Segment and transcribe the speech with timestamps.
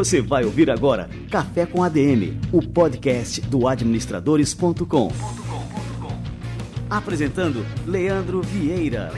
[0.00, 5.12] Você vai ouvir agora Café com ADM, o podcast do administradores.com.
[6.88, 9.12] Apresentando Leandro Vieira.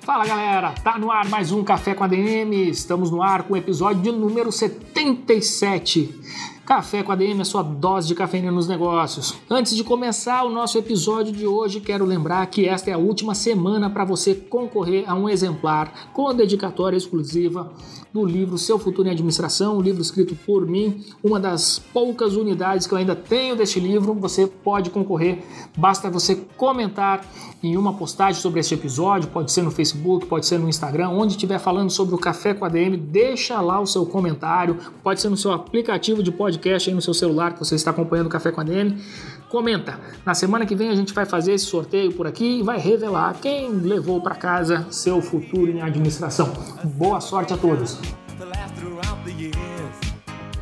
[0.00, 2.70] Fala galera, tá no ar mais um Café com ADM.
[2.70, 6.49] Estamos no ar com o episódio número 77.
[6.70, 9.34] Café com a DM é sua dose de cafeína nos negócios.
[9.50, 13.34] Antes de começar o nosso episódio de hoje, quero lembrar que esta é a última
[13.34, 17.72] semana para você concorrer a um exemplar com dedicatória exclusiva
[18.12, 22.86] do livro Seu Futuro em Administração, um livro escrito por mim, uma das poucas unidades
[22.86, 24.14] que eu ainda tenho deste livro.
[24.14, 25.42] Você pode concorrer,
[25.76, 27.24] basta você comentar
[27.62, 31.32] em uma postagem sobre este episódio, pode ser no Facebook, pode ser no Instagram, onde
[31.32, 35.28] estiver falando sobre o Café com a DM, deixa lá o seu comentário, pode ser
[35.28, 38.52] no seu aplicativo de podcast aí no seu celular que você está acompanhando o Café
[38.52, 38.96] com a DM.
[39.48, 39.98] Comenta.
[40.24, 43.34] Na semana que vem a gente vai fazer esse sorteio por aqui e vai revelar
[43.40, 46.52] quem levou para casa seu futuro em administração.
[46.84, 47.98] Boa sorte a todos.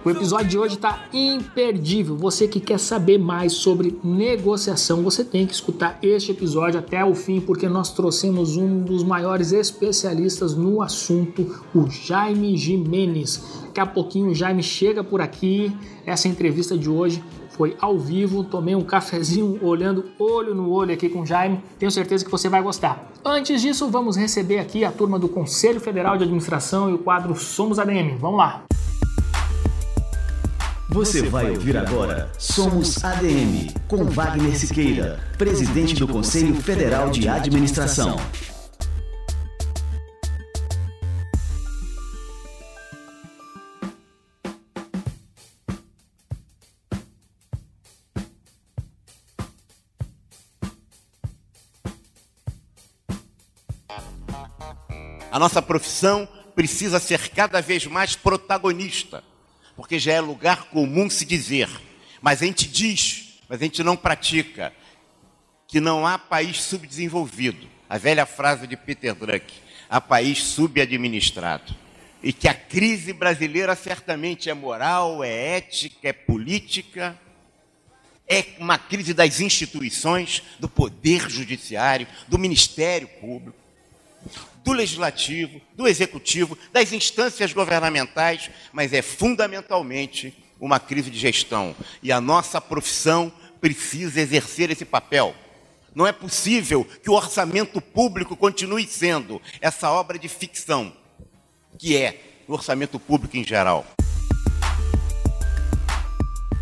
[0.04, 2.16] O episódio de hoje está imperdível.
[2.16, 7.14] Você que quer saber mais sobre negociação, você tem que escutar este episódio até o
[7.16, 13.42] fim, porque nós trouxemos um dos maiores especialistas no assunto, o Jaime Jimenez.
[13.64, 15.76] Daqui a pouquinho o Jaime chega por aqui.
[16.06, 21.08] Essa entrevista de hoje foi ao vivo, tomei um cafezinho olhando olho no olho aqui
[21.08, 21.60] com o Jaime.
[21.76, 23.10] Tenho certeza que você vai gostar.
[23.24, 27.34] Antes disso, vamos receber aqui a turma do Conselho Federal de Administração e o quadro
[27.34, 28.16] Somos ADM.
[28.16, 28.62] Vamos lá.
[30.90, 38.16] Você vai ouvir agora Somos ADM, com Wagner Siqueira, presidente do Conselho Federal de Administração.
[55.30, 59.22] A nossa profissão precisa ser cada vez mais protagonista,
[59.78, 61.70] porque já é lugar comum se dizer,
[62.20, 64.72] mas a gente diz, mas a gente não pratica,
[65.68, 67.64] que não há país subdesenvolvido.
[67.88, 69.46] A velha frase de Peter Druck,
[69.88, 71.76] há país subadministrado.
[72.20, 77.16] E que a crise brasileira certamente é moral, é ética, é política,
[78.26, 83.56] é uma crise das instituições, do poder judiciário, do Ministério Público
[84.64, 91.74] do legislativo, do executivo, das instâncias governamentais, mas é fundamentalmente uma crise de gestão.
[92.02, 95.34] E a nossa profissão precisa exercer esse papel.
[95.94, 100.92] Não é possível que o orçamento público continue sendo essa obra de ficção,
[101.78, 103.86] que é o orçamento público em geral.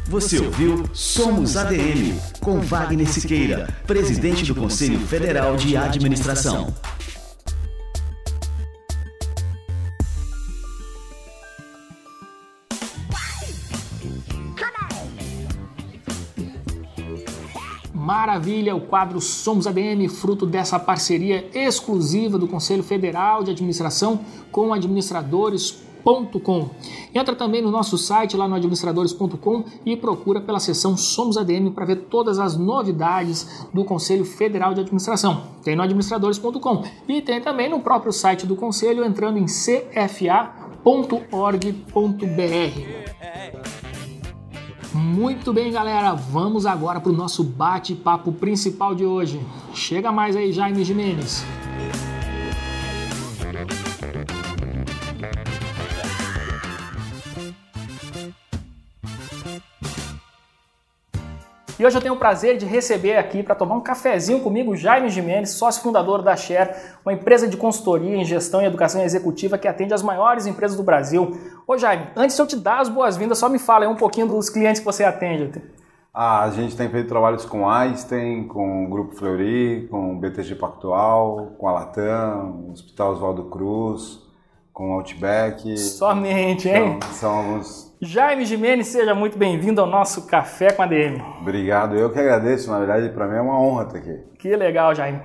[0.08, 6.72] Você ouviu Somos ADM, com Wagner Siqueira, presidente do Conselho Federal de Administração.
[18.36, 24.20] Maravilha, o quadro Somos ADM, fruto dessa parceria exclusiva do Conselho Federal de Administração
[24.52, 26.68] com administradores.com.
[27.14, 31.86] Entra também no nosso site lá no administradores.com e procura pela seção Somos ADM para
[31.86, 35.44] ver todas as novidades do Conselho Federal de Administração.
[35.64, 39.86] Tem no administradores.com e tem também no próprio site do Conselho entrando em cfa.org.br.
[45.06, 49.40] Muito bem, galera, vamos agora para o nosso bate-papo principal de hoje.
[49.72, 51.44] Chega mais aí, Jaime Jimenez.
[61.78, 65.10] E hoje eu tenho o prazer de receber aqui para tomar um cafezinho comigo Jaime
[65.10, 66.70] Jimenez, sócio fundador da Share,
[67.04, 70.82] uma empresa de consultoria em gestão e educação executiva que atende as maiores empresas do
[70.82, 71.38] Brasil.
[71.66, 74.26] Ô Jaime, antes de eu te dar as boas-vindas, só me fala aí um pouquinho
[74.26, 75.60] dos clientes que você atende.
[76.14, 80.54] Ah, a gente tem feito trabalhos com Einstein, com o Grupo Fleury, com o BTG
[80.54, 84.20] Pactual, com a Latam, o Hospital Oswaldo Cruz,
[84.72, 85.76] com o Outback.
[85.76, 86.96] Somente, hein?
[86.96, 91.18] Então, são alguns Jaime Jimenez, seja muito bem-vindo ao nosso Café com a DM.
[91.40, 94.20] Obrigado, eu que agradeço, na verdade, para mim é uma honra estar aqui.
[94.38, 95.22] Que legal, Jaime.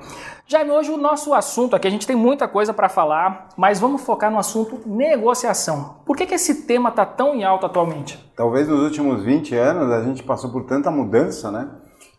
[0.47, 4.01] Jaime, hoje o nosso assunto aqui, a gente tem muita coisa para falar, mas vamos
[4.03, 5.97] focar no assunto negociação.
[6.05, 8.17] Por que, que esse tema está tão em alta atualmente?
[8.37, 11.67] Talvez nos últimos 20 anos a gente passou por tanta mudança, né?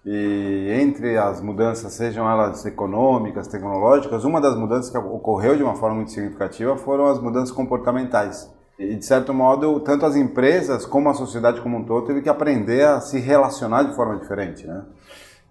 [0.05, 5.77] E entre as mudanças, sejam elas econômicas, tecnológicas, uma das mudanças que ocorreu de uma
[5.77, 8.53] forma muito significativa foram as mudanças comportamentais.
[8.91, 12.29] E, de certo modo, tanto as empresas como a sociedade como um todo teve que
[12.29, 14.85] aprender a se relacionar de forma diferente, né?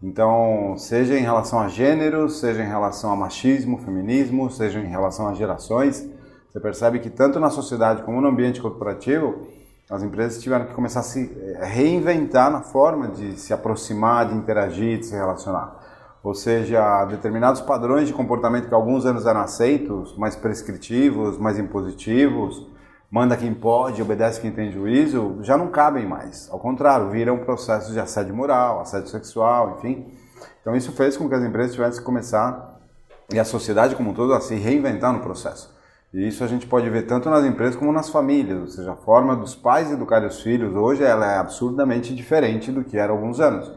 [0.03, 5.27] Então, seja em relação a gênero, seja em relação a machismo, feminismo, seja em relação
[5.27, 6.09] a gerações,
[6.51, 9.47] você percebe que tanto na sociedade como no ambiente corporativo,
[9.89, 14.35] as empresas tiveram que começar a se eh, reinventar na forma de se aproximar, de
[14.35, 15.79] interagir, de se relacionar.
[16.23, 22.67] Ou seja, determinados padrões de comportamento que alguns anos eram aceitos, mais prescritivos, mais impositivos,
[23.11, 26.49] manda quem pode, obedece quem tem juízo, já não cabem mais.
[26.49, 30.07] Ao contrário, viram processos de assédio moral, assédio sexual, enfim.
[30.61, 32.79] Então isso fez com que as empresas tivessem que começar,
[33.33, 35.75] e a sociedade como um todo, a se reinventar no processo.
[36.13, 38.95] E isso a gente pode ver tanto nas empresas como nas famílias, ou seja, a
[38.97, 43.15] forma dos pais educarem os filhos hoje ela é absurdamente diferente do que era há
[43.15, 43.71] alguns anos.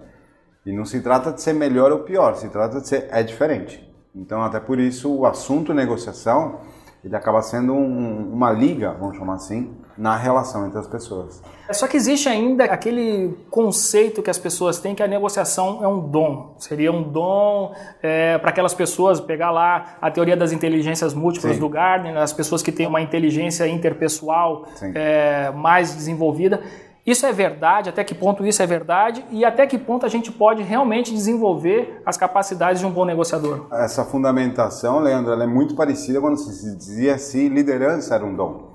[0.67, 3.89] E não se trata de ser melhor ou pior, se trata de ser é diferente.
[4.15, 6.61] Então até por isso o assunto negociação
[7.05, 11.43] ele acaba sendo um, uma liga, vamos chamar assim, na relação entre as pessoas.
[11.71, 16.01] Só que existe ainda aquele conceito que as pessoas têm que a negociação é um
[16.01, 16.55] dom.
[16.59, 21.61] Seria um dom é, para aquelas pessoas, pegar lá a teoria das inteligências múltiplas Sim.
[21.61, 26.63] do Gardner, as pessoas que têm uma inteligência interpessoal é, mais desenvolvida.
[27.07, 27.91] Isso é verdade?
[27.91, 29.23] Até que ponto isso é verdade?
[29.31, 33.67] E até que ponto a gente pode realmente desenvolver as capacidades de um bom negociador?
[33.71, 38.73] Essa fundamentação, Leandro, ela é muito parecida quando se dizia se liderança era um dom.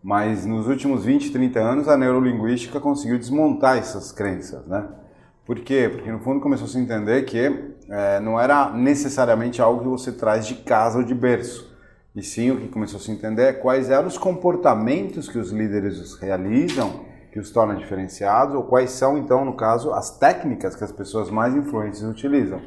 [0.00, 4.84] Mas nos últimos 20, 30 anos a neurolinguística conseguiu desmontar essas crenças, né?
[5.44, 5.90] Por quê?
[5.92, 10.12] Porque no fundo começou a se entender que é, não era necessariamente algo que você
[10.12, 11.68] traz de casa ou de berço.
[12.14, 15.50] E sim, o que começou a se entender é quais eram os comportamentos que os
[15.50, 20.84] líderes realizam que os torna diferenciados ou quais são, então, no caso, as técnicas que
[20.84, 22.60] as pessoas mais influentes utilizam.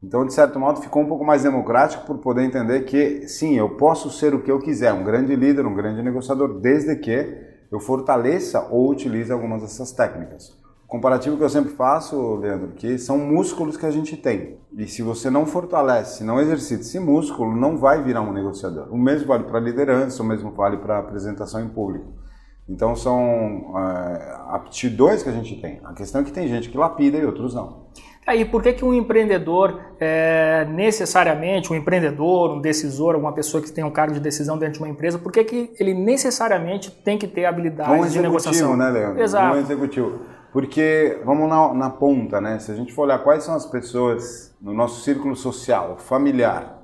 [0.00, 3.70] Então, de certo modo, ficou um pouco mais democrático por poder entender que, sim, eu
[3.70, 7.80] posso ser o que eu quiser, um grande líder, um grande negociador, desde que eu
[7.80, 10.56] fortaleça ou utilize algumas dessas técnicas.
[10.84, 14.58] O comparativo que eu sempre faço, Leandro, que são músculos que a gente tem.
[14.76, 18.88] E se você não fortalece, não exercita esse músculo, não vai virar um negociador.
[18.92, 22.27] O mesmo vale para liderança, o mesmo vale para apresentação em público.
[22.68, 25.80] Então são é, aptidões que a gente tem.
[25.84, 27.88] A questão é que tem gente que lapida e outros não.
[28.28, 33.72] Aí, por que, que um empreendedor, é, necessariamente, um empreendedor, um decisor, uma pessoa que
[33.72, 37.16] tem um cargo de decisão dentro de uma empresa, por que, que ele necessariamente tem
[37.16, 38.76] que ter habilidades um de negociação?
[38.76, 39.22] né, Leandro?
[39.22, 39.56] Exato.
[39.56, 40.18] Um executivo.
[40.52, 42.58] Porque, vamos na, na ponta, né?
[42.58, 46.77] Se a gente for olhar quais são as pessoas no nosso círculo social, familiar,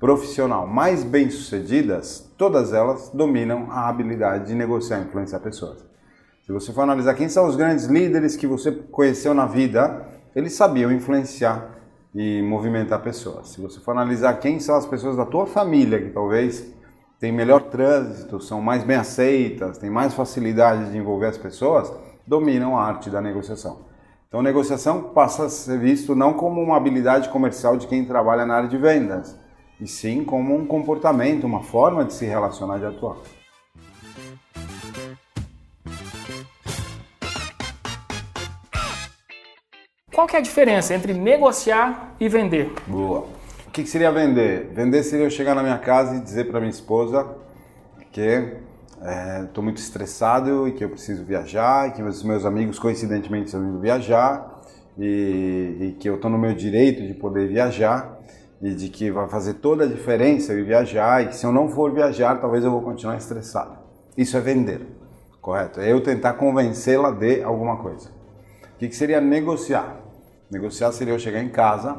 [0.00, 5.84] profissional mais bem-sucedidas, todas elas dominam a habilidade de negociar e influenciar pessoas.
[6.42, 10.54] Se você for analisar quem são os grandes líderes que você conheceu na vida, eles
[10.54, 11.78] sabiam influenciar
[12.14, 13.50] e movimentar pessoas.
[13.50, 16.66] Se você for analisar quem são as pessoas da tua família que talvez
[17.20, 21.92] têm melhor trânsito, são mais bem aceitas, têm mais facilidade de envolver as pessoas,
[22.26, 23.90] dominam a arte da negociação.
[24.26, 28.54] Então, negociação passa a ser visto não como uma habilidade comercial de quem trabalha na
[28.54, 29.38] área de vendas,
[29.80, 33.16] e sim como um comportamento, uma forma de se relacionar e de atuar.
[40.12, 42.70] Qual que é a diferença entre negociar e vender?
[42.86, 43.26] Boa.
[43.66, 44.68] O que, seria vender?
[44.74, 47.26] Vender seria eu chegar na minha casa e dizer para minha esposa
[48.12, 52.78] que estou é, muito estressado e que eu preciso viajar, e que os meus amigos
[52.78, 54.60] coincidentemente estão indo viajar
[54.98, 58.18] e, e que eu estou no meu direito de poder viajar
[58.60, 61.68] e de que vai fazer toda a diferença eu viajar e que se eu não
[61.68, 63.78] for viajar, talvez eu vou continuar estressado.
[64.16, 64.86] Isso é vender,
[65.40, 65.80] correto?
[65.80, 68.10] É eu tentar convencê-la de alguma coisa.
[68.74, 69.96] O que, que seria negociar?
[70.50, 71.96] Negociar seria eu chegar em casa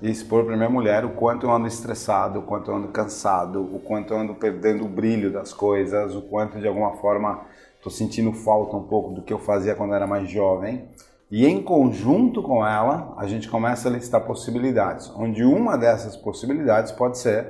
[0.00, 3.62] e expor para minha mulher o quanto eu ando estressado, o quanto eu ando cansado,
[3.62, 7.42] o quanto eu ando perdendo o brilho das coisas, o quanto de alguma forma
[7.76, 10.88] estou sentindo falta um pouco do que eu fazia quando era mais jovem
[11.30, 16.90] e em conjunto com ela, a gente começa a listar possibilidades, onde uma dessas possibilidades
[16.90, 17.46] pode ser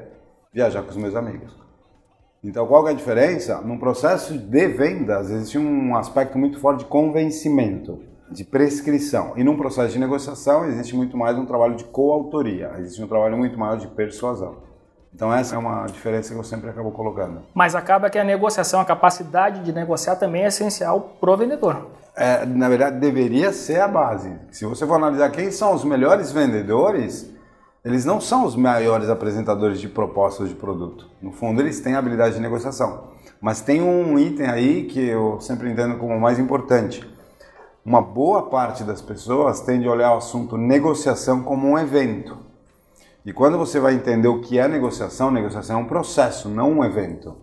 [0.53, 1.59] viajar com os meus amigos.
[2.45, 3.59] Então, qual é a diferença?
[3.63, 9.33] Num processo de vendas, existe um aspecto muito forte de convencimento, de prescrição.
[9.37, 13.39] E num processo de negociação, existe muito mais um trabalho de coautoria, existe um trabalho
[13.39, 14.59] muito maior de persuasão.
[15.15, 17.43] Então, essa é uma diferença que eu sempre acabo colocando.
[17.55, 22.00] Mas acaba que a negociação, a capacidade de negociar também é essencial para o vendedor
[22.17, 24.35] é, na verdade, deveria ser a base.
[24.51, 27.31] Se você for analisar quem são os melhores vendedores,
[27.85, 31.09] eles não são os maiores apresentadores de propostas de produto.
[31.23, 33.09] No fundo, eles têm habilidade de negociação.
[33.41, 37.09] Mas tem um item aí que eu sempre entendo como o mais importante.
[37.85, 42.37] Uma boa parte das pessoas tende a olhar o assunto negociação como um evento.
[43.25, 46.85] E quando você vai entender o que é negociação, negociação é um processo, não um
[46.85, 47.35] evento.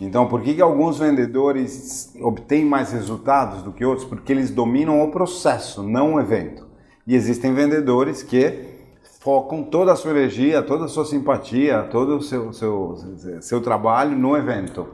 [0.00, 4.06] Então, por que, que alguns vendedores obtêm mais resultados do que outros?
[4.06, 6.66] Porque eles dominam o processo, não o evento.
[7.06, 8.78] E existem vendedores que
[9.20, 12.96] focam toda a sua energia, toda a sua simpatia, todo o seu, seu,
[13.40, 14.86] seu trabalho no evento.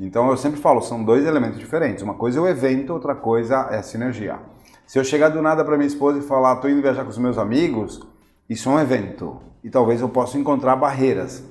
[0.00, 2.02] Então eu sempre falo, são dois elementos diferentes.
[2.02, 4.38] Uma coisa é o evento, outra coisa é a sinergia.
[4.86, 7.18] Se eu chegar do nada para minha esposa e falar, estou indo viajar com os
[7.18, 8.00] meus amigos,
[8.48, 9.36] isso é um evento.
[9.62, 11.44] E talvez eu possa encontrar barreiras.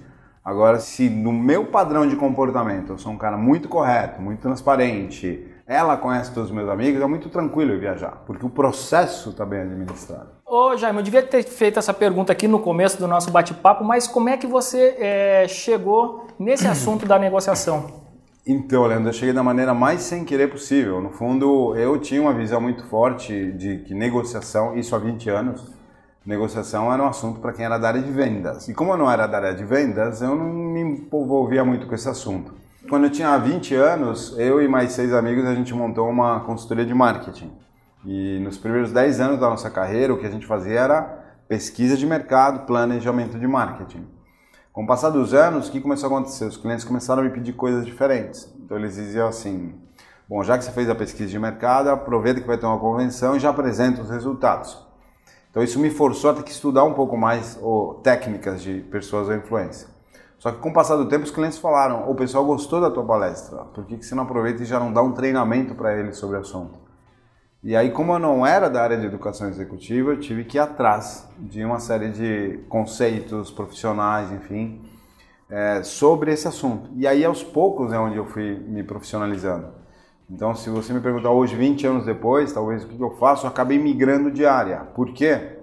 [0.47, 5.45] Agora, se no meu padrão de comportamento eu sou um cara muito correto, muito transparente,
[5.67, 9.45] ela conhece todos os meus amigos, é muito tranquilo eu viajar, porque o processo está
[9.45, 10.29] bem administrado.
[10.45, 14.07] Ô Jaime, eu devia ter feito essa pergunta aqui no começo do nosso bate-papo, mas
[14.07, 18.05] como é que você é, chegou nesse assunto da negociação?
[18.47, 21.01] Então, Leandro, eu cheguei da maneira mais sem querer possível.
[21.01, 25.76] No fundo, eu tinha uma visão muito forte de que negociação, isso há 20 anos,
[26.27, 28.67] negociação era um assunto para quem era da área de vendas.
[28.67, 31.95] E como eu não era da área de vendas, eu não me envolvia muito com
[31.95, 32.53] esse assunto.
[32.89, 36.85] Quando eu tinha 20 anos, eu e mais seis amigos, a gente montou uma consultoria
[36.85, 37.51] de marketing.
[38.05, 41.01] E nos primeiros 10 anos da nossa carreira, o que a gente fazia era
[41.47, 44.05] pesquisa de mercado, planejamento de marketing.
[44.73, 46.45] Com o passar dos anos, o que começou a acontecer?
[46.45, 48.53] Os clientes começaram a me pedir coisas diferentes.
[48.63, 49.73] Então eles diziam assim:
[50.27, 53.35] bom, já que você fez a pesquisa de mercado, aproveita que vai ter uma convenção
[53.35, 54.86] e já apresenta os resultados.
[55.57, 59.27] Então isso me forçou a ter que estudar um pouco mais oh, técnicas de pessoas
[59.27, 59.87] ou influência.
[60.37, 63.03] Só que com o passar do tempo os clientes falaram: o pessoal gostou da tua
[63.03, 66.17] palestra, por que, que você não aproveita e já não dá um treinamento para eles
[66.17, 66.77] sobre o assunto?
[67.63, 70.59] E aí, como eu não era da área de educação executiva, eu tive que ir
[70.59, 74.87] atrás de uma série de conceitos profissionais, enfim,
[75.49, 76.91] é, sobre esse assunto.
[76.95, 79.69] E aí, aos poucos, é onde eu fui me profissionalizando.
[80.29, 83.49] Então, se você me perguntar hoje, 20 anos depois, talvez o que eu faço, eu
[83.49, 84.79] acabei migrando de área.
[84.79, 85.59] Por quê?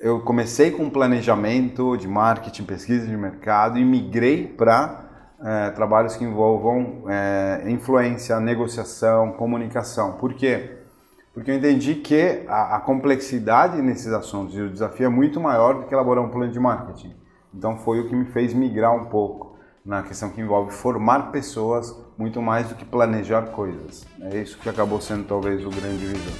[0.00, 5.04] Eu comecei com planejamento de marketing, pesquisa de mercado e migrei para
[5.40, 10.12] é, trabalhos que envolvam é, influência, negociação, comunicação.
[10.12, 10.78] Por quê?
[11.38, 15.74] porque eu entendi que a, a, complexidade nesses assuntos e o desafio é muito maior
[15.74, 17.14] do que elaborar um plano de marketing.
[17.54, 21.96] Então foi o que me fez migrar um pouco na questão que envolve formar pessoas
[22.18, 24.04] muito mais do que planejar coisas.
[24.20, 26.34] É isso que acabou sendo talvez o grande divisor.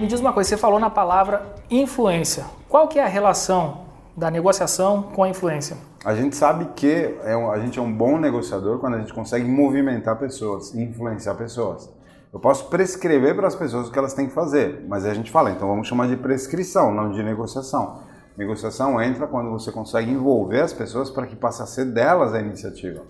[0.00, 2.46] Me diz uma coisa, você falou na palavra influência.
[2.68, 3.82] Qual que é a relação
[4.16, 5.76] da negociação com a influência?
[6.04, 9.12] A gente sabe que é um, a gente é um bom negociador quando a gente
[9.12, 11.88] consegue movimentar pessoas, influenciar pessoas.
[12.32, 15.30] Eu posso prescrever para as pessoas o que elas têm que fazer, mas a gente
[15.30, 18.09] fala, então vamos chamar de prescrição, não de negociação.
[18.40, 22.40] Negociação entra quando você consegue envolver as pessoas para que passe a ser delas a
[22.40, 23.02] iniciativa.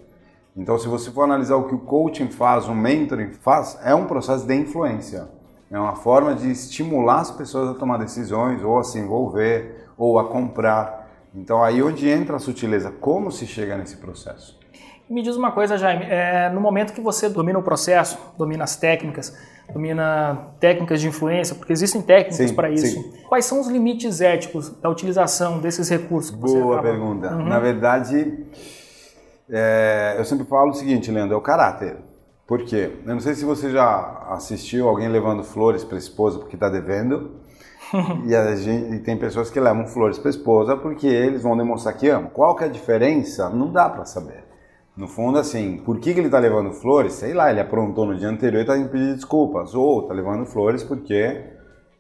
[0.56, 4.06] Então, se você for analisar o que o coaching faz, o mentoring faz, é um
[4.06, 5.28] processo de influência.
[5.70, 10.18] É uma forma de estimular as pessoas a tomar decisões, ou a se envolver, ou
[10.18, 11.08] a comprar.
[11.32, 14.58] Então aí onde entra a sutileza, como se chega nesse processo?
[15.10, 18.76] Me diz uma coisa, Jaime, é, no momento que você domina o processo, domina as
[18.76, 19.36] técnicas,
[19.72, 23.12] domina técnicas de influência, porque existem técnicas para isso, sim.
[23.28, 26.30] quais são os limites éticos da utilização desses recursos?
[26.30, 27.34] Boa pergunta.
[27.34, 27.44] Uhum.
[27.44, 28.46] Na verdade,
[29.50, 31.96] é, eu sempre falo o seguinte, Leandro, é o caráter.
[32.46, 32.92] Por quê?
[33.04, 36.68] Eu não sei se você já assistiu alguém levando flores para a esposa porque está
[36.68, 37.32] devendo,
[38.24, 41.96] e, gente, e, tem pessoas que levam flores para a esposa porque eles vão demonstrar
[41.96, 42.30] que amam.
[42.30, 43.48] Qual que é a diferença?
[43.50, 44.49] Não dá para saber.
[44.96, 47.14] No fundo, assim, por que, que ele está levando flores?
[47.14, 49.74] Sei lá, ele aprontou no dia anterior e está indo pedir desculpas.
[49.74, 51.42] Ou está levando flores porque,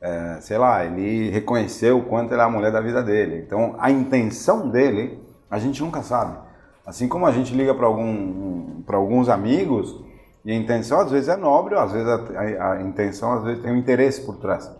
[0.00, 3.42] é, sei lá, ele reconheceu o quanto ela é a mulher da vida dele.
[3.46, 5.18] Então, a intenção dele,
[5.50, 6.36] a gente nunca sabe.
[6.84, 9.96] Assim como a gente liga para algum, alguns amigos
[10.44, 13.62] e a intenção às vezes é nobre, às vezes a, a, a intenção às vezes
[13.62, 14.70] tem um interesse por trás.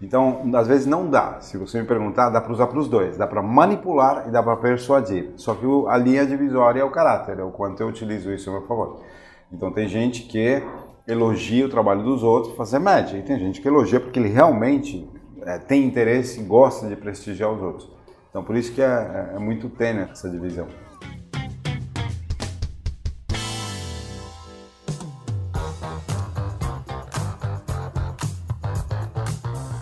[0.00, 1.40] Então, às vezes não dá.
[1.40, 3.18] Se você me perguntar, dá para usar para os dois.
[3.18, 5.32] Dá para manipular e dá para persuadir.
[5.36, 8.52] Só que a linha divisória é o caráter, é o quanto eu utilizo isso a
[8.54, 9.00] meu favor.
[9.52, 10.62] Então, tem gente que
[11.06, 13.18] elogia o trabalho dos outros para fazer média.
[13.18, 15.06] E tem gente que elogia porque ele realmente
[15.42, 17.90] é, tem interesse e gosta de prestigiar os outros.
[18.30, 18.86] Então, por isso que é,
[19.32, 20.66] é, é muito tênue essa divisão.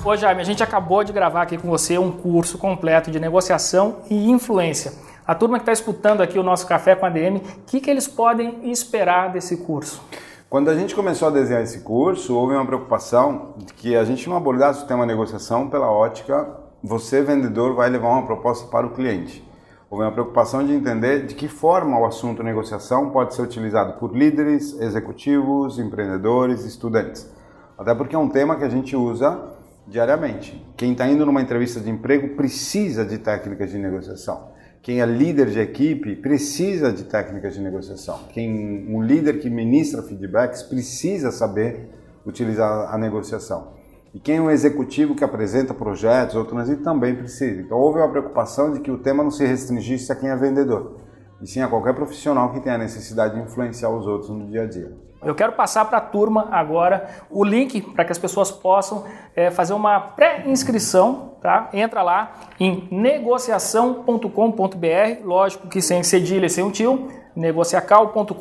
[0.08, 3.96] Ô Jaime, a gente acabou de gravar aqui com você um curso completo de negociação
[4.08, 4.94] e influência.
[5.26, 7.90] A turma que está escutando aqui o nosso Café com a DM, o que, que
[7.90, 10.02] eles podem esperar desse curso?
[10.48, 14.26] Quando a gente começou a desenhar esse curso, houve uma preocupação de que a gente
[14.30, 18.94] não abordasse o tema negociação pela ótica você, vendedor, vai levar uma proposta para o
[18.94, 19.46] cliente.
[19.90, 24.16] Houve uma preocupação de entender de que forma o assunto negociação pode ser utilizado por
[24.16, 27.30] líderes, executivos, empreendedores, estudantes.
[27.76, 29.57] Até porque é um tema que a gente usa
[29.88, 30.64] diariamente.
[30.76, 34.56] Quem está indo numa entrevista de emprego precisa de técnicas de negociação.
[34.80, 38.20] quem é líder de equipe precisa de técnicas de negociação.
[38.32, 41.90] Quem, um líder que ministra feedbacks precisa saber
[42.24, 43.76] utilizar a negociação.
[44.14, 47.60] E quem é um executivo que apresenta projetos ou transit também precisa.
[47.60, 50.96] Então houve uma preocupação de que o tema não se restringisse a quem é vendedor,
[51.42, 54.62] e sim a qualquer profissional que tenha a necessidade de influenciar os outros no dia
[54.62, 55.07] a dia.
[55.24, 59.50] Eu quero passar para a turma agora o link para que as pessoas possam é,
[59.50, 61.68] fazer uma pré-inscrição, tá?
[61.72, 68.36] Entra lá em negociação.com.br, lógico que sem cedilha sem um tio, negociacal.com.br,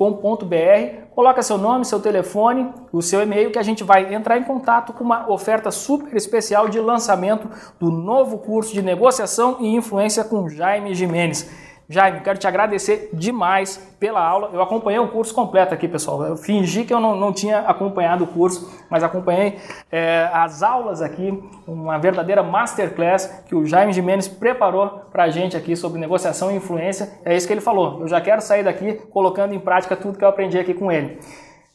[1.16, 4.94] coloca seu nome, seu telefone, o seu e-mail que a gente vai entrar em contato
[4.94, 10.48] com uma oferta super especial de lançamento do novo curso de negociação e influência com
[10.48, 11.67] Jaime Jimenez.
[11.90, 14.50] Jaime, quero te agradecer demais pela aula.
[14.52, 16.22] Eu acompanhei o curso completo aqui, pessoal.
[16.26, 19.58] Eu fingi que eu não, não tinha acompanhado o curso, mas acompanhei
[19.90, 25.56] é, as aulas aqui, uma verdadeira masterclass que o Jaime Jimenez preparou para a gente
[25.56, 27.20] aqui sobre negociação e influência.
[27.24, 28.02] É isso que ele falou.
[28.02, 31.18] Eu já quero sair daqui colocando em prática tudo que eu aprendi aqui com ele.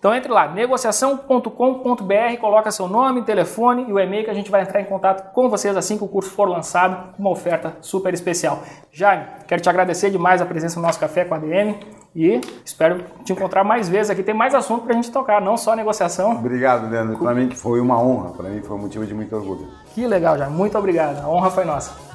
[0.02, 4.62] Então entre lá, negociação.com.br, coloca seu nome, telefone e o e-mail que a gente vai
[4.62, 8.12] entrar em contato com vocês assim que o curso for lançado, com uma oferta super
[8.12, 8.64] especial.
[8.90, 11.78] Jaime, quero te agradecer demais a presença no nosso Café com a DM
[12.16, 14.25] e espero te encontrar mais vezes aqui.
[14.25, 16.32] Tem mais assunto para a gente tocar, não só negociação.
[16.32, 17.16] Obrigado, Leandro.
[17.18, 19.68] Para mim foi uma honra, para mim foi um motivo de muito orgulho.
[19.94, 20.52] Que legal, Jaime.
[20.52, 21.23] Muito obrigado.
[21.25, 22.12] A honra foi nossa.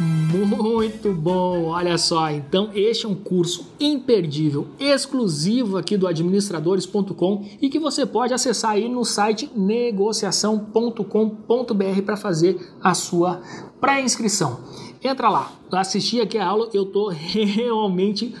[0.00, 2.30] Muito bom, olha só.
[2.30, 8.70] Então, este é um curso imperdível, exclusivo aqui do administradores.com e que você pode acessar
[8.70, 13.42] aí no site negociação.com.br para fazer a sua
[13.78, 14.60] pré-inscrição.
[15.04, 18.34] Entra lá, assisti aqui a aula, eu tô realmente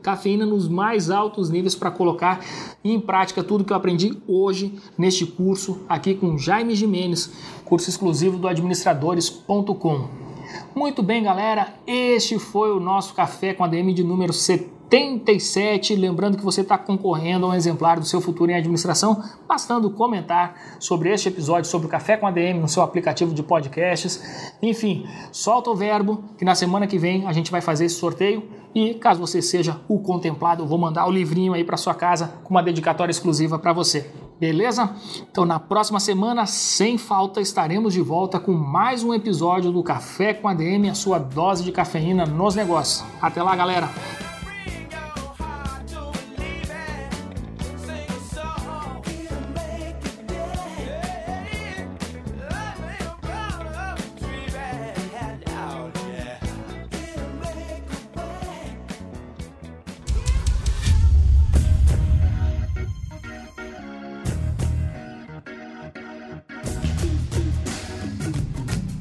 [0.00, 2.38] cafeína nos mais altos níveis para colocar
[2.84, 7.32] em prática tudo que eu aprendi hoje neste curso aqui com Jaime Jimenez,
[7.64, 10.29] curso exclusivo do administradores.com.
[10.74, 15.94] Muito bem, galera, este foi o nosso Café com a DM de número 77.
[15.94, 20.76] Lembrando que você está concorrendo a um exemplar do seu futuro em administração, bastando comentar
[20.78, 24.54] sobre este episódio, sobre o Café com a DM no seu aplicativo de podcasts.
[24.62, 28.42] Enfim, solta o verbo que na semana que vem a gente vai fazer esse sorteio
[28.74, 32.40] e caso você seja o contemplado, eu vou mandar o livrinho aí para sua casa
[32.44, 34.08] com uma dedicatória exclusiva para você.
[34.40, 34.90] Beleza?
[35.30, 40.32] Então na próxima semana, sem falta, estaremos de volta com mais um episódio do Café
[40.32, 43.04] com a DM, a sua dose de cafeína nos negócios.
[43.20, 44.29] Até lá, galera!